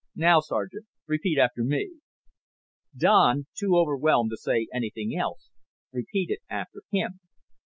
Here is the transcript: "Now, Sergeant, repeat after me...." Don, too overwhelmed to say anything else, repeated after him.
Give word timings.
"Now, 0.15 0.39
Sergeant, 0.39 0.87
repeat 1.05 1.37
after 1.37 1.63
me...." 1.63 1.99
Don, 2.97 3.45
too 3.55 3.75
overwhelmed 3.77 4.31
to 4.31 4.37
say 4.37 4.65
anything 4.73 5.15
else, 5.15 5.51
repeated 5.91 6.39
after 6.49 6.81
him. 6.89 7.19